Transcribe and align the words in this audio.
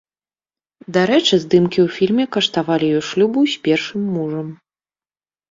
Дарэчы, 0.95 1.35
здымкі 1.43 1.79
ў 1.85 1.97
фільме 1.97 2.25
каштавалі 2.37 2.85
ёй 2.97 3.03
шлюбу 3.09 3.39
з 3.53 3.61
першым 3.69 4.01
мужам. 4.17 4.47